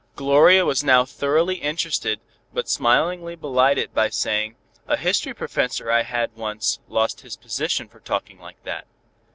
[0.15, 4.55] "_Gloria was now thoroughly interested, but smilingly belied it by saying,
[4.87, 8.87] "A history professor I had once lost his position for talking like that."